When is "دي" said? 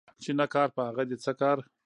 1.09-1.15